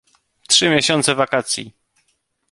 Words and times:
"Trzy 0.47 0.69
miesiące 0.69 1.15
wakacji!" 1.15 1.73